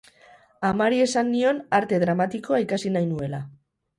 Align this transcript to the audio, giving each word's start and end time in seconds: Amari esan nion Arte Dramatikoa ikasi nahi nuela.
Amari 0.69 1.01
esan 1.07 1.29
nion 1.33 1.59
Arte 1.79 2.01
Dramatikoa 2.05 2.61
ikasi 2.65 2.95
nahi 2.97 3.11
nuela. 3.13 3.45